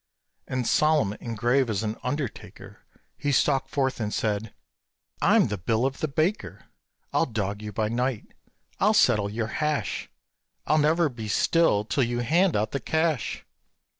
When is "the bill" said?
5.49-5.85